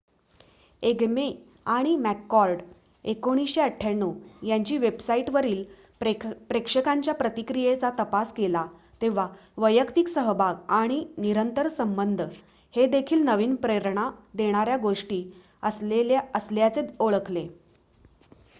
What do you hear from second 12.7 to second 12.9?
हे